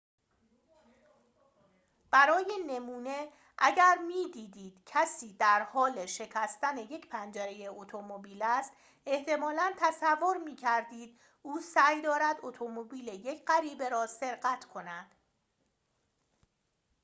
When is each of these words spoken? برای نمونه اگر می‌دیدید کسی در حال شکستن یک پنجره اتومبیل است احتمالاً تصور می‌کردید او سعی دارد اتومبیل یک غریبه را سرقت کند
برای 2.11 2.45
نمونه 2.67 3.27
اگر 3.57 3.97
می‌دیدید 4.07 4.83
کسی 4.85 5.33
در 5.33 5.63
حال 5.63 6.05
شکستن 6.05 6.77
یک 6.77 7.09
پنجره 7.09 7.65
اتومبیل 7.69 8.39
است 8.43 8.71
احتمالاً 9.05 9.73
تصور 9.79 10.37
می‌کردید 10.37 11.19
او 11.41 11.59
سعی 11.61 12.01
دارد 12.01 12.39
اتومبیل 12.43 13.07
یک 13.07 13.45
غریبه 13.45 13.89
را 13.89 14.07
سرقت 14.07 14.65
کند 14.65 15.15